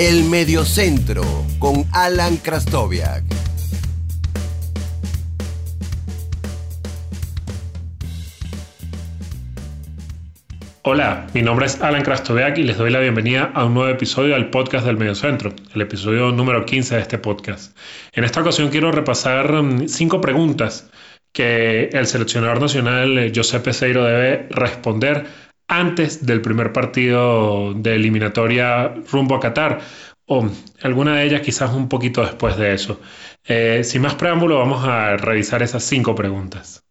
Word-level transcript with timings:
El 0.00 0.22
Mediocentro 0.26 1.24
con 1.58 1.84
Alan 1.92 2.36
Krastoviak. 2.36 3.24
Hola, 10.82 11.26
mi 11.34 11.42
nombre 11.42 11.66
es 11.66 11.82
Alan 11.82 12.02
Krastoviak 12.02 12.58
y 12.58 12.62
les 12.62 12.78
doy 12.78 12.92
la 12.92 13.00
bienvenida 13.00 13.50
a 13.52 13.64
un 13.64 13.74
nuevo 13.74 13.90
episodio 13.90 14.34
del 14.34 14.50
podcast 14.50 14.86
del 14.86 14.98
Mediocentro, 14.98 15.52
el 15.74 15.80
episodio 15.82 16.30
número 16.30 16.64
15 16.64 16.94
de 16.94 17.00
este 17.00 17.18
podcast. 17.18 17.76
En 18.12 18.22
esta 18.22 18.40
ocasión 18.40 18.68
quiero 18.68 18.92
repasar 18.92 19.52
mm, 19.52 19.88
cinco 19.88 20.20
preguntas 20.20 20.88
que 21.32 21.88
el 21.92 22.06
seleccionador 22.06 22.60
nacional 22.60 23.18
eh, 23.18 23.32
José 23.34 23.58
Peseiro 23.58 24.04
debe 24.04 24.46
responder 24.50 25.47
antes 25.68 26.24
del 26.24 26.40
primer 26.40 26.72
partido 26.72 27.74
de 27.74 27.94
eliminatoria 27.94 28.94
rumbo 29.12 29.36
a 29.36 29.40
Qatar, 29.40 29.80
o 30.26 30.48
alguna 30.82 31.16
de 31.16 31.24
ellas 31.24 31.42
quizás 31.42 31.72
un 31.72 31.88
poquito 31.88 32.22
después 32.22 32.56
de 32.56 32.74
eso. 32.74 33.00
Eh, 33.46 33.82
sin 33.84 34.02
más 34.02 34.14
preámbulo, 34.14 34.58
vamos 34.58 34.84
a 34.86 35.16
revisar 35.16 35.62
esas 35.62 35.84
cinco 35.84 36.14
preguntas. 36.14 36.82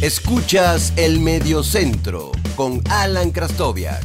Escuchas 0.00 0.92
el 0.96 1.20
Mediocentro 1.20 2.32
con 2.56 2.80
Alan 2.90 3.30
Krastoviak. 3.30 4.02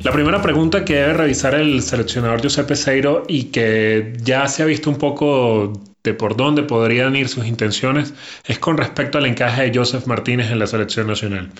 La 0.00 0.10
primera 0.10 0.42
pregunta 0.42 0.84
que 0.84 0.94
debe 0.94 1.12
revisar 1.12 1.54
el 1.54 1.80
seleccionador 1.82 2.42
José 2.42 2.64
Peseiro 2.64 3.22
y 3.28 3.44
que 3.44 4.14
ya 4.22 4.48
se 4.48 4.64
ha 4.64 4.66
visto 4.66 4.90
un 4.90 4.96
poco 4.96 5.72
de 6.04 6.14
por 6.14 6.36
dónde 6.36 6.62
podrían 6.62 7.16
ir 7.16 7.28
sus 7.28 7.46
intenciones 7.46 8.14
es 8.46 8.58
con 8.58 8.76
respecto 8.76 9.18
al 9.18 9.26
encaje 9.26 9.70
de 9.70 9.78
Joseph 9.78 10.06
Martínez 10.06 10.50
en 10.50 10.58
la 10.58 10.66
selección 10.66 11.06
nacional. 11.06 11.50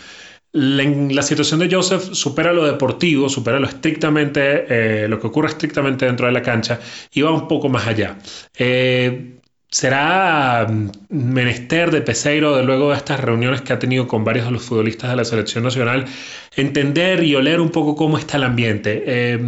La, 0.53 1.23
situación 1.23 1.61
de 1.61 1.75
Joseph 1.75 2.13
supera 2.13 2.53
lo 2.53 2.67
deportivo, 2.67 3.31
supera 3.31 3.59
lo 3.59 3.67
estrictamente, 3.67 5.05
eh, 5.05 5.09
lo 5.09 5.19
que 5.19 5.29
ocurre 5.29 5.49
estrictamente 5.49 6.05
dentro 6.05 6.27
de 6.27 6.33
la 6.33 6.43
cancha 6.43 6.79
y 7.11 7.23
va 7.23 7.31
un 7.31 7.49
poco 7.49 7.71
más 7.71 7.87
allá. 7.87 8.19
Eh, 8.59 9.39
será 9.71 10.67
mm, 10.69 10.91
menester 11.09 11.91
de 11.91 12.03
Peseiro, 12.03 12.55
de 12.55 12.65
luego 12.65 12.91
de 12.91 12.97
estas 12.97 13.21
reuniones 13.21 13.63
que 13.63 13.73
ha 13.73 13.79
tenido 13.79 14.07
con 14.07 14.25
varios 14.25 14.45
de 14.45 14.53
los 14.53 14.63
futbolistas 14.63 15.11
de 15.11 15.17
la 15.17 15.25
selección 15.25 15.65
nacional, 15.65 16.05
entender 16.55 17.25
y 17.25 17.35
oler 17.35 17.59
un 17.59 17.71
poco 17.71 17.97
cómo 17.97 18.19
está 18.19 18.37
el 18.37 18.45
ambiente. 18.45 19.03
Eh, 19.07 19.41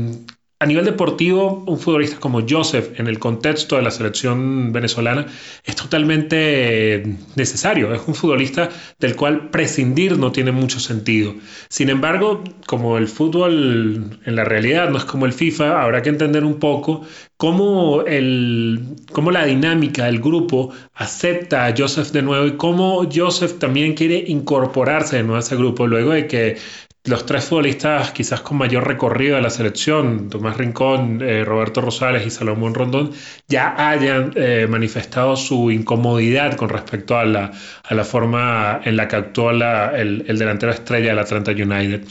a 0.64 0.66
nivel 0.66 0.86
deportivo, 0.86 1.62
un 1.66 1.78
futbolista 1.78 2.18
como 2.18 2.40
Joseph 2.48 2.98
en 2.98 3.06
el 3.06 3.18
contexto 3.18 3.76
de 3.76 3.82
la 3.82 3.90
selección 3.90 4.72
venezolana 4.72 5.26
es 5.62 5.76
totalmente 5.76 7.04
necesario. 7.36 7.92
Es 7.92 8.00
un 8.06 8.14
futbolista 8.14 8.70
del 8.98 9.14
cual 9.14 9.50
prescindir 9.50 10.16
no 10.16 10.32
tiene 10.32 10.52
mucho 10.52 10.80
sentido. 10.80 11.34
Sin 11.68 11.90
embargo, 11.90 12.42
como 12.66 12.96
el 12.96 13.08
fútbol 13.08 14.18
en 14.24 14.36
la 14.36 14.44
realidad 14.44 14.88
no 14.88 14.96
es 14.96 15.04
como 15.04 15.26
el 15.26 15.34
FIFA, 15.34 15.82
habrá 15.82 16.00
que 16.00 16.08
entender 16.08 16.44
un 16.44 16.58
poco 16.58 17.02
cómo, 17.36 18.00
el, 18.00 18.96
cómo 19.12 19.30
la 19.32 19.44
dinámica 19.44 20.06
del 20.06 20.18
grupo 20.18 20.70
acepta 20.94 21.66
a 21.66 21.74
Joseph 21.76 22.10
de 22.12 22.22
nuevo 22.22 22.46
y 22.46 22.56
cómo 22.56 23.06
Joseph 23.14 23.58
también 23.58 23.92
quiere 23.92 24.24
incorporarse 24.28 25.16
de 25.16 25.24
nuevo 25.24 25.36
a 25.36 25.40
ese 25.40 25.56
grupo 25.56 25.86
luego 25.86 26.12
de 26.12 26.26
que 26.26 26.56
los 27.04 27.26
tres 27.26 27.44
futbolistas 27.44 28.12
quizás 28.12 28.40
con 28.40 28.56
mayor 28.56 28.86
recorrido 28.86 29.36
de 29.36 29.42
la 29.42 29.50
selección, 29.50 30.30
Tomás 30.30 30.56
Rincón, 30.56 31.20
eh, 31.20 31.44
Roberto 31.44 31.82
Rosales 31.82 32.26
y 32.26 32.30
Salomón 32.30 32.74
Rondón, 32.74 33.12
ya 33.46 33.74
hayan 33.90 34.32
eh, 34.36 34.66
manifestado 34.68 35.36
su 35.36 35.70
incomodidad 35.70 36.56
con 36.56 36.70
respecto 36.70 37.18
a 37.18 37.26
la, 37.26 37.52
forma 38.04 38.80
en 38.84 38.96
la 38.96 39.06
que 39.06 39.16
actuó 39.16 39.50
el, 39.50 40.24
delantero 40.26 40.72
estrella 40.72 41.10
del 41.10 41.18
Atlanta 41.18 41.52
United. 41.52 42.04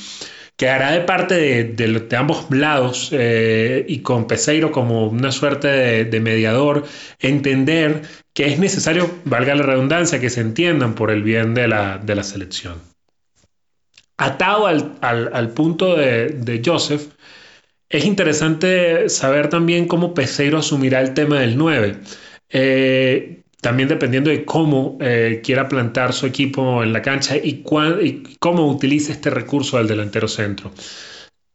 Quedará 0.56 0.92
de 0.92 1.02
parte 1.02 1.64
de, 1.64 2.16
ambos 2.16 2.46
lados 2.52 3.10
eh, 3.12 3.84
y 3.88 4.00
con 4.02 4.28
Peseiro 4.28 4.72
como 4.72 5.08
una 5.08 5.32
suerte 5.32 6.06
de, 6.06 6.20
mediador, 6.20 6.86
entender 7.20 8.04
que 8.34 8.46
es 8.46 8.60
necesario, 8.60 9.10
valga 9.26 9.56
la 9.56 9.64
redundancia, 9.64 10.20
que 10.20 10.30
se 10.30 10.42
entiendan 10.42 10.94
por 10.94 11.10
el 11.10 11.24
bien 11.24 11.56
de 11.56 11.68
la 11.68 12.24
selección 12.24 12.93
atado 14.18 14.68
al, 14.68 15.50
punto 15.54 15.96
de, 15.96 16.62
Joseph, 16.64 17.10
es 17.90 18.06
interesante 18.06 19.10
saber 19.10 19.50
también 19.50 19.88
cómo 19.88 20.14
Peseiro 20.14 20.58
asumirá 20.60 21.02
el 21.02 21.14
tema 21.14 21.40
del 21.40 21.58
9. 21.58 21.98
Eh, 22.50 23.44
también 23.64 23.88
dependiendo 23.88 24.30
de 24.30 24.44
cómo 24.44 24.98
eh, 25.00 25.42
quiera 25.44 25.70
plantar 25.70 26.12
su 26.14 26.26
equipo 26.26 26.84
en 26.84 26.92
la 26.92 27.02
cancha 27.02 27.38
y, 27.38 27.64
cómo 28.40 28.68
utilice 28.68 29.14
este 29.14 29.30
recurso 29.30 29.78
del 29.78 29.88
delantero 29.88 30.28
centro. 30.28 30.72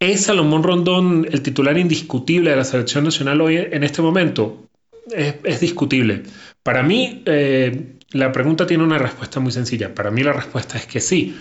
¿Es 0.00 0.22
Salomón 0.22 0.62
Rondón 0.62 1.28
el 1.30 1.42
titular 1.42 1.76
indiscutible 1.76 2.50
de 2.50 2.56
la 2.56 2.64
selección 2.64 3.04
nacional 3.04 3.40
hoy 3.40 3.56
en 3.56 3.84
este 3.84 4.00
momento? 4.00 4.68
Es, 5.14 5.60
discutible. 5.60 6.22
Para 6.62 6.82
mí, 6.82 7.22
eh, 7.26 7.96
la 8.12 8.32
pregunta 8.32 8.66
tiene 8.66 8.84
una 8.84 8.98
respuesta 8.98 9.38
muy 9.40 9.52
sencilla. 9.52 9.94
Para 9.94 10.10
mí 10.10 10.22
la 10.22 10.32
respuesta 10.32 10.78
es 10.78 10.86
que 10.86 11.00
sí. 11.00 11.36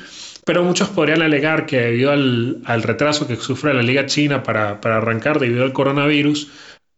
Pero 0.47 0.63
muchos 0.63 0.87
podrían 0.87 1.21
alegar 1.21 1.65
que 1.65 1.77
debido 1.77 2.09
al, 2.09 2.83
retraso 2.83 3.27
que 3.27 3.35
sufre 3.35 3.73
la 3.73 3.81
Liga 3.81 4.05
China 4.05 4.43
para, 4.43 4.79
arrancar 4.81 5.39
debido 5.39 5.65
al 5.65 5.73
coronavirus, 5.73 6.49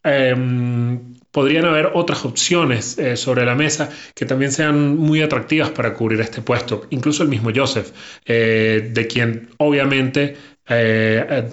em, 0.04 1.16
podrían 1.32 1.64
haber 1.64 1.90
otras 1.94 2.24
opciones 2.24 2.96
eh, 2.96 3.16
sobre 3.16 3.44
la 3.44 3.56
mesa 3.56 3.90
que 4.14 4.24
también 4.24 4.52
sean 4.52 4.96
muy 4.96 5.20
atractivas 5.20 5.70
para 5.70 5.94
cubrir 5.94 6.20
este 6.20 6.42
puesto. 6.42 6.86
Incluso 6.90 7.24
el 7.24 7.28
mismo 7.28 7.50
Joseph, 7.52 7.90
eh, 8.24 8.88
de 8.92 9.06
quien 9.08 9.48
obviamente 9.58 10.36
eh, 10.68 11.50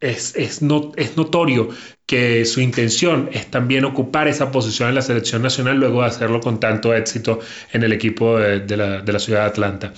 es, 0.00 0.36
es, 0.36 0.60
notorio 0.60 1.70
que 2.04 2.44
su 2.44 2.60
intención 2.60 3.30
es 3.32 3.46
también 3.50 3.86
ocupar 3.86 4.28
esa 4.28 4.52
posición 4.52 4.90
en 4.90 4.96
la 4.96 5.02
selección 5.02 5.40
nacional 5.40 5.78
luego 5.78 6.02
de 6.02 6.08
hacerlo 6.08 6.40
con 6.40 6.60
tanto 6.60 6.94
éxito 6.94 7.40
en 7.72 7.84
el 7.84 7.92
equipo 7.94 8.38
de 8.38 8.76
la 8.76 9.18
ciudad 9.18 9.40
de 9.40 9.46
Atlanta 9.46 9.94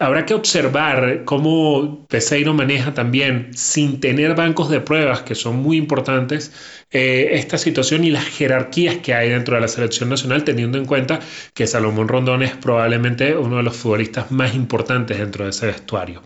habrá 0.00 0.26
que 0.26 0.34
observar 0.34 1.22
cómo 1.24 2.06
Peseiro 2.08 2.54
maneja 2.54 2.92
también, 2.92 3.50
sin 3.54 4.00
tener 4.00 4.34
bancos 4.34 4.68
de 4.68 4.80
pruebas, 4.80 5.22
que 5.22 5.34
son 5.34 5.56
muy 5.56 5.76
importantes, 5.76 6.52
eh, 6.90 7.30
esta 7.32 7.56
situación 7.56 8.04
y 8.04 8.10
las 8.10 8.24
jerarquías 8.24 8.96
que 8.96 9.14
hay 9.14 9.30
dentro 9.30 9.54
de 9.54 9.60
la 9.60 9.68
selección 9.68 10.08
nacional, 10.08 10.42
teniendo 10.42 10.78
en 10.78 10.86
cuenta 10.86 11.20
que 11.54 11.66
Salomón 11.66 12.08
Rondón 12.08 12.42
es 12.42 12.56
probablemente 12.56 13.36
uno 13.36 13.58
de 13.58 13.62
los 13.62 13.76
futbolistas 13.76 14.32
más 14.32 14.54
importantes 14.54 15.18
dentro 15.18 15.44
de 15.44 15.50
ese 15.50 15.66
vestuario. 15.66 16.22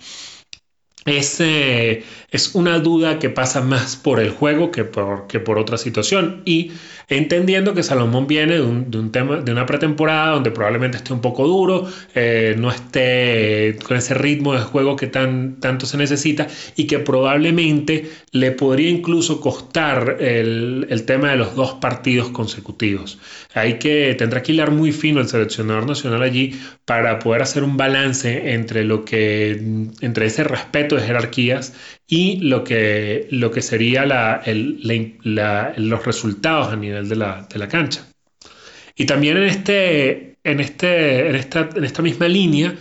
Es, 1.07 1.39
es, 1.41 2.55
una 2.55 2.79
duda 2.79 3.19
que 3.19 3.29
pasa 3.29 3.61
más 3.61 3.97
por 3.97 4.21
el 4.21 4.31
juego 4.31 4.71
que 4.71 4.85
por, 4.85 5.27
que 5.27 5.39
por 5.39 5.59
otra 5.59 5.77
situación. 5.77 6.41
Y 6.47 6.73
entendiendo 7.09 7.75
que 7.75 7.83
Salomón 7.83 8.27
viene 8.27 8.55
de 8.55 8.63
un, 8.63 9.13
tema, 9.13 9.37
de 9.37 9.53
una 9.53 9.67
pretemporada 9.67 10.33
donde 10.33 10.51
probablemente 10.51 10.97
esté 10.97 11.13
un 11.13 11.21
poco 11.21 11.47
duro, 11.47 11.87
eh, 12.15 12.55
no 12.59 12.71
esté 12.71 13.77
con 13.87 13.97
ese 13.97 14.15
ritmo 14.15 14.55
de 14.55 14.61
juego 14.61 14.97
que 14.97 15.07
tan, 15.07 15.61
tanto 15.61 15.85
se 15.85 15.99
necesita 15.99 16.47
y 16.77 16.87
que 16.87 16.99
probablemente 16.99 18.11
le 18.33 18.53
podría 18.53 18.89
incluso 18.89 19.41
costar 19.41 20.17
el, 20.21 20.87
el 20.89 21.05
tema 21.05 21.31
de 21.31 21.37
los 21.37 21.55
dos 21.55 21.75
partidos 21.75 22.31
consecutivos. 22.31 23.19
Hay 23.53 23.75
que, 23.79 24.15
tendrá 24.19 24.43
que 24.43 24.53
hilar 24.53 24.71
muy 24.71 24.93
fino 24.93 25.21
el 25.21 25.29
seleccionador 25.29 25.87
nacional 25.87 26.23
allí 26.23 26.59
para 26.85 27.19
poder 27.19 27.43
hacer 27.43 27.63
un 27.63 27.77
balance 27.77 28.53
entre 28.53 28.85
lo 28.85 29.05
que, 29.05 29.53
entre 30.01 30.27
ese 30.27 30.45
respeto 30.45 30.94
de 30.95 31.03
jerarquías 31.03 31.75
y 32.07 32.37
lo 32.41 32.65
que, 32.65 33.29
lo 33.31 33.51
que 33.51 33.63
sería 33.63 34.05
los 34.47 36.07
resultados 36.07 36.73
a 36.73 36.77
nivel 36.77 37.09
de 37.09 37.17
la, 37.17 37.47
de 37.51 37.59
la, 37.59 37.69
cancha. 37.69 38.07
Y 38.97 39.07
también 39.07 39.37
en, 39.37 39.45
este, 39.45 40.37
en, 40.45 40.61
este, 40.61 41.29
en, 41.29 41.37
esta, 41.37 41.69
en 41.75 41.85
esta 41.85 42.03
misma 42.03 42.29
línea, 42.29 42.75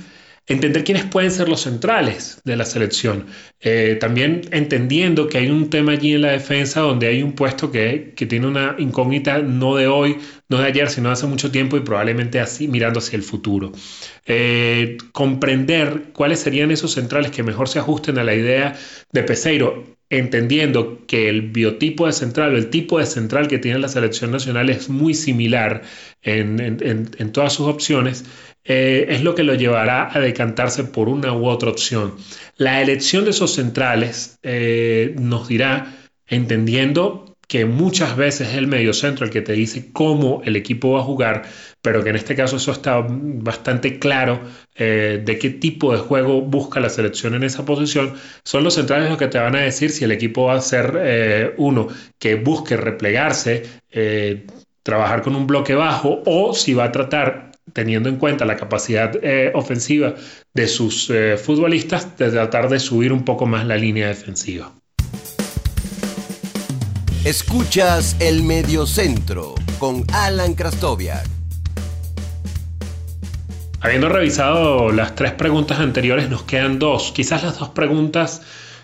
entender 0.46 0.84
quiénes 0.84 1.06
pueden 1.06 1.32
ser 1.32 1.48
los 1.48 1.62
centrales 1.62 2.42
de 2.44 2.56
la 2.56 2.66
selección. 2.66 3.28
Eh, 3.62 3.98
también 4.00 4.42
entendiendo 4.52 5.28
que 5.28 5.38
hay 5.38 5.50
un 5.50 5.70
tema 5.70 5.94
allí 5.94 6.14
en 6.14 6.22
la 6.22 6.32
defensa 6.32 6.82
donde 6.82 7.08
hay 7.08 7.24
un 7.24 7.34
puesto 7.34 7.72
que, 7.72 8.14
que, 8.16 8.26
tiene 8.26 8.48
una 8.48 8.76
incógnita 8.78 9.40
no 9.40 9.76
de 9.76 9.88
hoy, 9.88 10.18
no 10.50 10.58
de 10.58 10.68
ayer, 10.68 10.90
sino 10.90 11.10
de 11.10 11.14
hace 11.14 11.28
mucho 11.28 11.52
tiempo 11.52 11.78
y 11.78 11.82
probablemente 11.82 12.40
así 12.40 12.68
mirando 12.68 13.00
hacia 13.00 13.16
el 13.16 13.24
futuro. 13.24 13.72
Eh, 14.26 14.98
comprender 15.14 16.12
cuáles 16.14 16.40
serían 16.40 16.72
esos 16.72 16.94
centrales 16.94 17.32
que 17.32 17.44
mejor 17.44 17.70
se 17.70 17.80
ajusten 17.80 18.18
a 18.18 18.24
la 18.24 18.36
idea 18.36 18.76
de 19.12 19.24
Peseiro 19.24 19.94
entendiendo 20.10 21.06
que 21.08 21.30
el 21.30 21.42
biotipo 21.52 22.06
de 22.06 22.14
central 22.14 22.54
o 22.54 22.58
el 22.58 22.70
tipo 22.70 23.00
de 23.00 23.06
central 23.06 23.48
que 23.48 23.60
tiene 23.60 23.80
la 23.80 23.88
selección 23.88 24.32
nacional 24.32 24.70
es 24.70 24.90
muy 24.90 25.14
similar 25.14 25.82
en, 26.22 27.32
todas 27.32 27.54
sus 27.54 27.68
opciones, 27.68 28.26
eh, 28.64 29.08
es 29.10 29.24
lo 29.24 29.36
que 29.36 29.44
lo 29.44 29.56
llevará 29.56 30.16
a 30.16 30.20
decantarse 30.20 30.84
por 30.84 31.10
una 31.10 31.34
u 31.34 31.48
otra 31.48 31.70
opción. 31.70 32.16
La 32.58 32.82
elección 32.82 33.24
de 33.26 33.32
esos 33.32 33.56
centrales 33.56 34.40
eh, 34.44 35.16
nos 35.20 35.48
dirá, 35.48 35.98
entendiendo 36.28 37.33
que 37.54 37.66
muchas 37.66 38.18
veces 38.18 38.48
es 38.48 38.56
el 38.56 38.66
mediocentro 38.66 39.28
el 39.28 39.32
que 39.32 39.44
te 39.44 39.54
dice 39.54 39.92
cómo 39.94 40.42
el 40.44 40.56
equipo 40.56 40.94
va 40.94 41.02
a 41.02 41.04
jugar, 41.04 41.44
pero 41.84 42.04
que 42.04 42.10
en 42.10 42.16
este 42.16 42.36
caso 42.36 42.56
eso 42.56 42.72
está 42.72 43.06
bastante 43.08 44.00
claro 44.00 44.42
eh, 44.74 45.22
de 45.24 45.38
qué 45.38 45.52
tipo 45.52 45.94
de 45.94 46.00
juego 46.00 46.42
busca 46.42 46.80
la 46.80 46.90
selección 46.90 47.36
en 47.36 47.44
esa 47.44 47.64
posición, 47.64 48.16
son 48.44 48.64
los 48.64 48.74
centrales 48.74 49.08
los 49.08 49.20
que 49.20 49.28
te 49.28 49.38
van 49.38 49.56
a 49.56 49.60
decir 49.60 49.92
si 49.92 50.04
el 50.04 50.12
equipo 50.12 50.46
va 50.46 50.56
a 50.56 50.62
ser 50.62 51.00
eh, 51.00 51.54
uno 51.58 51.90
que 52.18 52.34
busque 52.34 52.76
replegarse, 52.76 53.62
eh, 53.92 54.48
trabajar 54.82 55.22
con 55.22 55.36
un 55.36 55.46
bloque 55.46 55.76
bajo 55.76 56.24
o 56.26 56.56
si 56.56 56.74
va 56.74 56.86
a 56.86 56.92
tratar 56.92 57.52
teniendo 57.72 58.10
en 58.10 58.16
cuenta 58.16 58.46
la 58.46 58.58
capacidad 58.58 59.14
ofensiva 59.54 60.16
de 60.56 60.68
sus 60.68 61.14
futbolistas, 61.38 62.18
de 62.18 62.32
tratar 62.32 62.68
de 62.68 62.80
subir 62.80 63.14
un 63.14 63.24
poco 63.24 63.46
más 63.46 63.64
la 63.68 63.78
línea 63.78 64.08
defensiva. 64.08 64.74
Escuchas 67.26 68.18
el 68.20 68.44
Mediocentro 68.44 69.56
con 69.80 70.04
Alan 70.12 70.56
Krastoviak. 70.56 71.26
Habiendo 73.80 74.10
revisado 74.10 74.92
las 74.92 75.16
tres 75.16 75.32
preguntas 75.32 75.80
anteriores, 75.80 76.30
nos 76.30 76.44
quedan 76.44 76.80
dos. 76.80 77.14
Quizás 77.14 77.44
las 77.44 77.58
dos 77.58 77.70
preguntas 77.70 78.42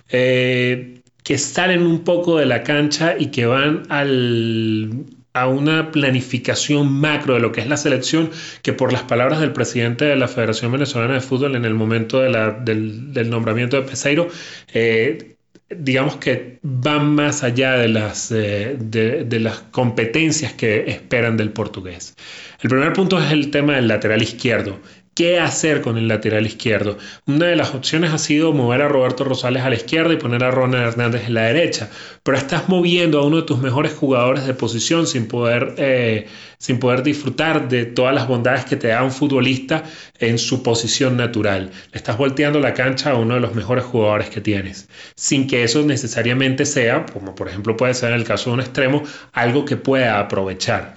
eh, 0.07 1.01
que 1.21 1.37
salen 1.37 1.85
un 1.85 2.05
poco 2.05 2.37
de 2.37 2.45
la 2.45 2.63
cancha 2.63 3.15
y 3.19 3.25
que 3.25 3.45
van 3.45 3.83
a 3.89 5.47
una 5.47 5.91
planificación 5.91 6.93
macro 6.93 7.33
de 7.33 7.41
lo 7.41 7.51
que 7.51 7.59
es 7.59 7.67
la 7.67 7.75
selección, 7.75 8.31
que 8.61 8.71
por 8.71 8.93
las 8.93 9.03
palabras 9.03 9.41
del 9.41 9.51
presidente 9.51 10.05
de 10.05 10.15
la 10.15 10.29
Federación 10.29 10.71
Venezolana 10.71 11.15
de 11.15 11.21
Fútbol 11.21 11.57
en 11.57 11.65
el 11.65 11.73
momento 11.73 12.21
del, 12.21 13.29
nombramiento 13.29 13.75
de 13.75 13.81
Peseiro, 13.83 14.29
eh, 14.73 15.35
digamos 15.69 16.17
que 16.17 16.59
van 16.63 17.15
más 17.15 17.43
allá 17.43 17.73
de 17.73 17.87
las, 17.87 18.31
eh, 18.31 18.75
de, 18.79 19.39
las 19.39 19.59
competencias 19.71 20.53
que 20.53 20.89
esperan 20.89 21.37
del 21.37 21.51
portugués. 21.51 22.15
El 22.61 22.69
primer 22.69 22.93
punto 22.93 23.21
es 23.21 23.31
el 23.31 23.51
tema 23.51 23.75
del 23.75 23.87
lateral 23.87 24.21
izquierdo 24.21 24.79
qué 25.19 25.37
hacer 25.37 25.81
con 25.81 25.97
el 25.97 26.07
lateral 26.07 26.45
izquierdo. 26.45 26.97
Una 27.27 27.47
de 27.47 27.57
las 27.57 27.75
opciones 27.75 28.13
ha 28.13 28.17
sido 28.17 28.53
mover 28.53 28.81
a 28.81 28.87
Roberto 28.87 29.25
Rosales 29.25 29.63
a 29.63 29.69
la 29.69 29.75
izquierda 29.75 30.13
y 30.13 30.15
poner 30.15 30.45
a 30.45 30.51
Ronald 30.51 30.87
Hernández 30.87 31.27
en 31.27 31.33
la 31.33 31.41
derecha, 31.41 31.89
pero 32.23 32.37
estás 32.37 32.69
moviendo 32.69 33.19
a 33.19 33.25
uno 33.25 33.35
de 33.35 33.43
tus 33.43 33.59
mejores 33.59 33.91
jugadores 33.91 34.47
de 34.47 34.53
posición 34.53 35.07
sin 35.07 35.27
poder, 35.27 35.73
eh, 35.75 36.27
sin 36.57 36.79
poder 36.79 37.03
disfrutar 37.03 37.67
de 37.67 37.83
todas 37.83 38.15
las 38.15 38.29
bondades 38.29 38.63
que 38.63 38.77
te 38.77 38.87
da 38.87 39.03
un 39.03 39.11
futbolista 39.11 39.83
en 40.19 40.37
su 40.37 40.63
posición 40.63 41.17
natural. 41.17 41.69
Le 41.91 41.97
estás 41.97 42.17
volteando 42.17 42.61
la 42.61 42.73
cancha 42.73 43.11
a 43.11 43.15
uno 43.15 43.33
de 43.33 43.41
los 43.41 43.53
mejores 43.55 43.83
jugadores 43.83 44.29
que 44.29 44.39
tienes, 44.39 44.87
sin 45.17 45.47
que 45.47 45.65
eso 45.65 45.83
necesariamente 45.83 46.65
sea, 46.65 47.05
como 47.11 47.35
por 47.35 47.49
ejemplo 47.49 47.75
puede 47.75 47.93
ser 47.93 48.13
en 48.13 48.19
el 48.19 48.23
caso 48.23 48.51
de 48.51 48.53
un 48.53 48.61
extremo, 48.61 49.03
algo 49.33 49.65
que 49.65 49.75
pueda 49.75 50.17
aprovechar. 50.17 50.95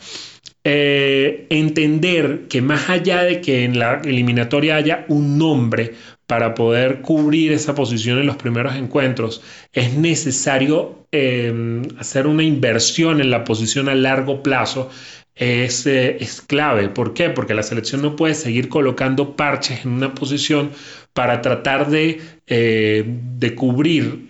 Eh, 0.65 1.49
entender 1.51 2.47
que 2.49 2.63
más 2.63 2.89
allá 2.89 3.25
de 3.25 3.41
que 3.41 3.65
en 3.65 3.81
la 3.81 4.01
eliminatoria 4.05 4.77
haya 4.77 5.05
un 5.09 5.37
nombre 5.37 5.95
para 6.29 6.55
poder 6.55 7.01
cubrir 7.01 7.51
esa 7.51 7.75
posición 7.75 8.21
en 8.21 8.27
los 8.27 8.37
primeros 8.37 8.77
encuentros, 8.77 9.43
es 9.73 9.95
necesario 9.95 11.09
em, 11.11 11.83
hacer 11.99 12.29
una 12.29 12.45
inversión 12.45 13.21
en 13.21 13.31
la 13.31 13.43
posición 13.43 13.89
a 13.89 13.97
largo 13.97 14.43
plazo. 14.43 14.89
Es, 15.35 15.87
eh, 15.87 16.19
es, 16.21 16.41
clave. 16.43 16.89
¿Por 16.91 17.13
qué? 17.15 17.31
Porque 17.31 17.55
la 17.55 17.63
selección 17.65 18.03
no 18.03 18.15
puede 18.17 18.35
seguir 18.35 18.69
colocando 18.69 19.35
parches 19.35 19.85
en 19.85 19.93
una 19.93 20.15
posición 20.15 20.71
para 21.13 21.41
tratar 21.41 21.91
de, 21.91 22.21
eh, 22.47 23.05
de 23.07 23.55
cubrir 23.57 24.29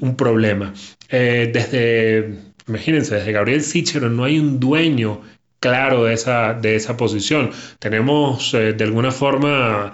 un 0.00 0.16
problema. 0.16 0.74
desde, 1.08 2.38
imagínense, 2.66 3.16
desde 3.16 3.32
Gabriel 3.32 3.62
Sichero 3.62 4.10
no 4.10 4.24
hay 4.24 4.38
un 4.38 4.58
dueño 4.58 5.20
claro 5.60 6.04
de 6.04 6.14
esa, 6.14 6.54
de 6.54 6.76
esa 6.76 6.96
posición. 6.96 7.50
Tenemos 7.78 8.54
eh, 8.54 8.72
de 8.72 8.84
alguna 8.84 9.12
forma 9.12 9.92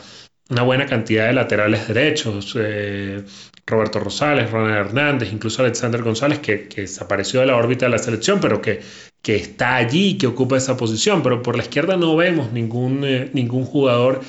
una 0.48 0.62
buena 0.62 0.86
cantidad 0.86 1.26
de 1.26 1.32
laterales 1.34 1.88
derechos. 1.88 2.54
Eh, 2.58 3.24
Roberto 3.66 3.98
Rosales, 3.98 4.50
Ronald 4.50 4.86
Hernández, 4.86 5.32
incluso 5.32 5.62
Alexander 5.62 6.00
González, 6.02 6.38
que, 6.38 6.68
desapareció 6.76 7.40
de 7.40 7.46
la 7.46 7.56
órbita 7.56 7.86
de 7.86 7.90
la 7.90 7.98
selección, 7.98 8.38
pero 8.40 8.62
que, 8.62 8.80
que 9.20 9.34
está 9.34 9.74
allí, 9.74 10.16
que 10.16 10.28
ocupa 10.28 10.56
esa 10.56 10.76
posición. 10.76 11.22
Pero 11.22 11.42
por 11.42 11.56
la 11.56 11.64
izquierda 11.64 11.96
no 11.96 12.14
vemos 12.14 12.52
ningún, 12.52 13.04
eh, 13.04 13.28
ningún 13.32 13.64
jugador 13.64 14.20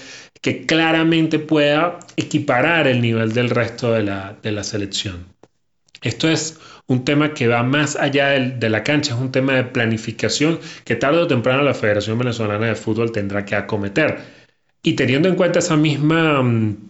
que 0.41 0.65
claramente 0.65 1.37
pueda 1.39 1.99
equiparar 2.15 2.87
el 2.87 3.01
nivel 3.01 3.33
del 3.33 3.49
resto 3.51 3.91
de 3.91 4.03
la, 4.03 4.35
de 4.41 4.51
la 4.51 4.63
selección. 4.63 5.36
Esto 6.01 6.29
es 6.29 6.59
un 6.88 7.03
tema 7.03 7.33
que 7.33 7.47
va 7.47 7.63
más 7.63 7.95
allá 7.95 8.29
de, 8.29 8.69
la 8.69 8.83
cancha, 8.83 9.13
es 9.13 9.19
un 9.19 9.31
tema 9.31 9.53
de 9.53 9.63
planificación 9.65 10.59
que 10.85 10.95
tarde 10.95 11.19
o 11.19 11.27
temprano 11.27 11.63
la 11.63 11.73
Federación 11.73 12.17
Venezolana 12.17 12.67
de 12.67 12.75
Fútbol 12.75 13.11
tendrá 13.11 13.45
que 13.45 13.55
acometer. 13.55 14.19
Y 14.83 14.94
teniendo 14.94 15.27
en 15.27 15.35
cuenta 15.35 15.59
esa 15.59 15.75
misma, 15.75 16.41
mm, 16.41 16.89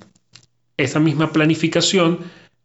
esa 0.78 1.00
misma 1.00 1.32
planificación, 1.32 2.20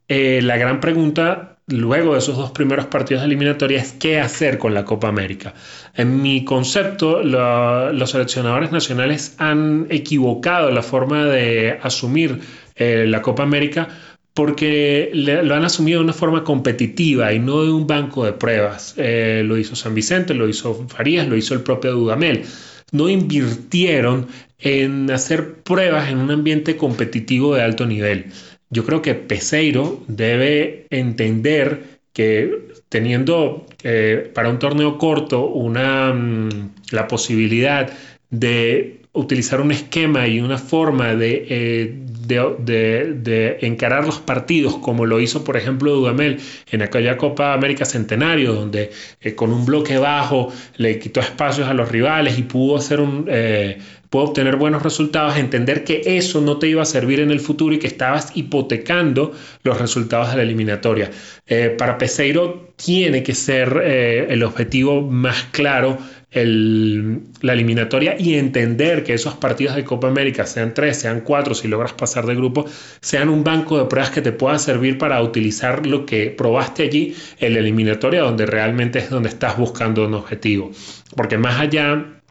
eh, 0.09 0.41
la 0.43 0.57
gran 0.57 0.81
pregunta 0.81 1.53
luego 1.69 2.13
de 2.13 2.19
esos 2.19 2.37
dos 2.37 2.51
primeros 2.51 2.87
partidos 2.87 3.23
de 3.23 3.27
eliminatoria 3.27 3.81
es 3.81 3.93
qué 3.93 4.21
hacer 4.21 4.59
con 4.59 4.75
la 4.75 4.85
Copa 4.85 5.09
América. 5.09 5.55
En 5.95 6.21
mi 6.21 6.45
concepto, 6.45 7.23
los 7.23 8.11
seleccionadores 8.11 8.73
nacionales 8.73 9.37
han 9.39 9.87
equivocado 9.89 10.71
la 10.71 10.83
forma 10.83 11.25
de 11.27 11.79
asumir 11.83 12.41
eh, 12.75 13.07
la 13.07 13.23
Copa 13.23 13.43
América 13.43 13.89
porque 14.35 15.11
lo 15.13 15.55
han 15.55 15.65
asumido 15.65 15.99
de 15.99 16.05
una 16.05 16.13
forma 16.13 16.43
competitiva 16.43 17.33
y 17.33 17.39
no 17.39 17.63
de 17.63 17.71
un 17.71 17.87
banco 17.87 18.25
de 18.25 18.33
pruebas. 18.33 18.95
Eh, 18.97 19.43
lo 19.45 19.59
hizo 19.59 19.77
San 19.77 19.95
Vicente, 19.95 20.33
lo 20.33 20.49
hizo 20.49 20.87
Farías, 20.89 21.29
lo 21.29 21.37
hizo 21.37 21.55
el 21.55 21.63
propio 21.63 21.93
Dudamel. 21.93 22.45
No 22.93 23.09
invirtieron 23.09 24.29
en 24.59 25.11
hacer 25.11 25.55
pruebas 25.63 26.11
en 26.11 26.19
un 26.19 26.31
ambiente 26.31 26.77
competitivo 26.77 27.55
de 27.55 27.63
alto 27.63 27.87
nivel. 27.87 28.27
Yo 28.71 28.87
creo 28.87 29.03
que 29.03 29.15
Peseiro 29.15 30.03
debe 30.09 30.87
entender 30.89 32.01
que 32.15 32.69
teniendo 32.89 33.67
eh, 33.83 34.31
para 34.35 34.49
un 34.49 34.59
torneo 34.59 34.99
corto 34.99 35.47
una, 35.47 36.13
mm, 36.13 36.71
la 36.91 37.09
posibilidad 37.09 37.91
de 38.31 39.03
utilizar 39.13 39.61
un 39.61 39.73
esquema 39.73 40.27
y 40.27 40.41
una 40.41 40.59
forma 40.59 41.15
de, 41.15 41.47
eh, 41.49 41.95
de, 42.33 43.59
encarar 43.63 44.05
los 44.05 44.19
partidos, 44.19 44.77
como 44.79 45.07
lo 45.07 45.21
hizo, 45.21 45.45
por 45.45 45.57
ejemplo, 45.57 45.95
Dudamel 45.95 46.39
en 46.71 46.83
aquella 46.83 47.17
Copa 47.17 47.53
América 47.53 47.85
Centenario, 47.85 48.55
donde 48.55 48.91
eh, 49.21 49.35
con 49.35 49.53
un 49.53 49.65
bloque 49.65 49.99
bajo 49.99 50.53
le 50.77 50.99
quitó 50.99 51.21
espacios 51.21 51.69
a 51.69 51.75
los 51.75 51.91
rivales 51.91 52.39
y 52.39 52.43
pudo 52.43 52.77
hacer 52.77 53.01
un. 53.01 53.27
Eh, 53.29 53.79
pudo 54.11 54.25
obtener 54.25 54.57
buenos 54.57 54.83
resultados, 54.83 55.39
entender 55.39 55.85
que 55.85 56.03
eso 56.05 56.43
no 56.43 56.59
te 56.59 56.69
iba 56.69 56.83
a 56.83 56.85
servir 56.85 57.21
en 57.21 57.31
el 57.31 57.41
futuro 57.41 57.75
y 57.75 57.79
que 57.79 57.87
estabas 57.87 58.33
hipotecando 58.35 59.33
los 59.63 59.81
resultados 59.81 60.31
de 60.31 60.37
la 60.37 60.43
eliminatoria. 60.43 61.11
Eh, 61.47 61.75
para 61.79 61.97
Peseiro 61.97 62.73
tiene 62.77 63.23
que 63.23 63.35
ser 63.35 63.79
el 63.79 64.43
objetivo 64.43 65.01
más 65.01 65.45
claro 65.51 65.97
la 66.35 67.53
eliminatoria 67.53 68.17
y 68.19 68.35
entender 68.35 69.05
que 69.05 69.15
esos 69.15 69.35
partidos 69.35 69.77
de 69.77 69.85
Copa 69.85 70.09
América, 70.09 70.47
sean 70.47 70.73
tres, 70.73 70.99
sean 70.99 71.21
cuatro, 71.21 71.55
si 71.55 71.69
logras 71.69 71.93
pasar 71.93 72.25
de 72.27 72.35
grupo, 72.35 72.65
sean 73.01 73.29
un 73.29 73.45
banco 73.45 73.79
de 73.79 73.85
pruebas 73.85 74.11
que 74.11 74.23
te 74.23 74.33
pueda 74.33 74.59
servir 74.59 74.97
para 74.97 75.23
utilizar 75.23 75.87
lo 75.87 76.07
que 76.07 76.31
probaste 76.31 76.85
allí 76.85 77.15
en 77.39 77.55
la 77.55 77.61
eliminatoria, 77.61 78.23
donde 78.23 78.47
realmente 78.47 78.99
es 78.99 79.11
donde 79.11 79.29
estás 79.29 79.59
buscando 79.59 80.07
un 80.07 80.15
objetivo. 80.15 80.71
Porque 81.15 81.37
más 81.37 81.61
allá 81.61 82.23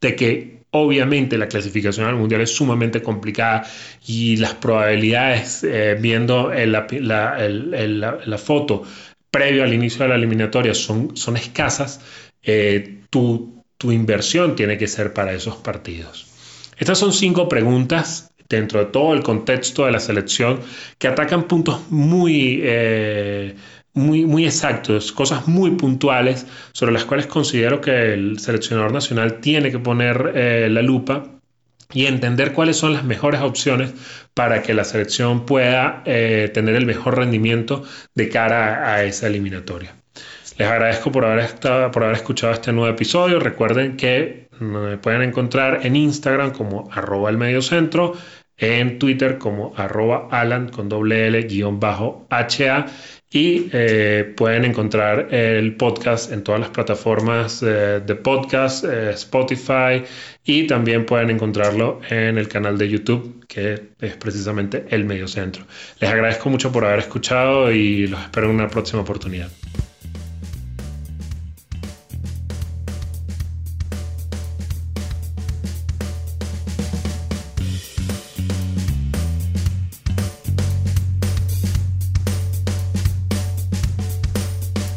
de 0.00 0.16
que 0.16 0.52
Obviamente 0.74 1.36
la 1.36 1.48
clasificación 1.48 2.06
al 2.06 2.16
mundial 2.16 2.40
es 2.40 2.56
sumamente 2.56 3.02
complicada 3.02 3.62
y 4.06 4.38
las 4.38 4.54
probabilidades, 4.54 5.62
eh, 5.64 5.98
viendo 6.00 6.50
la, 6.50 8.38
foto 8.38 8.82
previo 9.32 9.64
al 9.64 9.74
inicio 9.74 10.04
de 10.04 10.10
la 10.10 10.14
eliminatoria, 10.14 10.74
son, 10.74 11.16
son 11.16 11.36
escasas. 11.36 12.00
Eh, 12.42 13.00
tu, 13.10 13.64
tu 13.78 13.90
inversión 13.90 14.54
tiene 14.54 14.78
que 14.78 14.86
ser 14.86 15.12
para 15.12 15.32
esos 15.32 15.56
partidos. 15.56 16.28
Estas 16.78 16.98
son 16.98 17.12
cinco 17.12 17.48
preguntas 17.48 18.32
dentro 18.48 18.80
de 18.80 18.86
todo 18.86 19.14
el 19.14 19.22
contexto 19.22 19.86
de 19.86 19.92
la 19.92 20.00
selección 20.00 20.60
que 20.98 21.08
atacan 21.08 21.48
puntos 21.48 21.90
muy, 21.90 22.60
eh, 22.62 23.56
muy, 23.94 24.26
muy 24.26 24.44
exactos, 24.44 25.10
cosas 25.12 25.48
muy 25.48 25.72
puntuales 25.72 26.46
sobre 26.72 26.92
las 26.92 27.04
cuales 27.04 27.26
considero 27.26 27.80
que 27.80 28.12
el 28.12 28.38
seleccionador 28.38 28.92
nacional 28.92 29.40
tiene 29.40 29.70
que 29.70 29.78
poner 29.78 30.32
eh, 30.34 30.68
la 30.70 30.82
lupa 30.82 31.41
y 31.92 32.06
entender 32.06 32.52
cuáles 32.52 32.76
son 32.76 32.92
las 32.92 33.04
mejores 33.04 33.40
opciones 33.40 33.92
para 34.34 34.62
que 34.62 34.74
la 34.74 34.84
selección 34.84 35.46
pueda 35.46 36.02
tener 36.04 36.74
el 36.74 36.86
mejor 36.86 37.18
rendimiento 37.18 37.84
de 38.14 38.28
cara 38.28 38.92
a 38.92 39.04
esa 39.04 39.26
eliminatoria. 39.26 39.94
Les 40.58 40.68
agradezco 40.68 41.10
por 41.10 41.24
haber, 41.24 41.48
por 41.90 42.04
haber 42.04 42.16
escuchado 42.16 42.52
este 42.52 42.72
nuevo 42.72 42.92
episodio. 42.92 43.40
Recuerden 43.40 43.96
que 43.96 44.48
me 44.60 44.98
pueden 44.98 45.22
encontrar 45.22 45.84
en 45.86 45.96
Instagram 45.96 46.52
como 46.52 46.88
arroba 46.92 47.30
el 47.30 47.38
mediocentro, 47.38 48.14
en 48.58 48.98
Twitter 48.98 49.38
como 49.38 49.74
arroba 49.76 50.28
Alan 50.30 50.68
con 50.68 50.88
doble 50.88 51.26
L 51.26 51.42
guion 51.42 51.80
bajo 51.80 52.26
HA 52.30 52.86
y 53.30 53.70
eh, 53.72 54.32
pueden 54.36 54.64
encontrar 54.64 55.34
el 55.34 55.74
podcast 55.76 56.30
en 56.30 56.44
todas 56.44 56.60
las 56.60 56.70
plataformas 56.70 57.62
eh, 57.62 58.00
de 58.04 58.14
podcast, 58.14 58.84
eh, 58.84 59.10
Spotify 59.10 60.04
y 60.44 60.66
también 60.66 61.06
pueden 61.06 61.30
encontrarlo 61.30 62.00
en 62.10 62.36
el 62.36 62.48
canal 62.48 62.76
de 62.76 62.88
YouTube 62.88 63.44
que 63.48 63.90
es 64.00 64.16
precisamente 64.16 64.86
el 64.90 65.04
Medio 65.04 65.28
Centro. 65.28 65.64
Les 65.98 66.10
agradezco 66.10 66.50
mucho 66.50 66.70
por 66.70 66.84
haber 66.84 67.00
escuchado 67.00 67.72
y 67.72 68.06
los 68.06 68.20
espero 68.20 68.48
en 68.48 68.54
una 68.56 68.68
próxima 68.68 69.02
oportunidad. 69.02 69.48